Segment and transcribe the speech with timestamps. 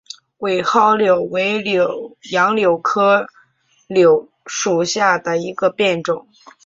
[0.39, 1.63] 伪蒿柳为
[2.31, 3.27] 杨柳科
[3.85, 6.27] 柳属下的一个变种。